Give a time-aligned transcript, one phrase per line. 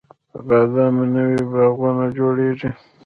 [0.33, 2.69] د بادامو نوي باغونه جوړیږي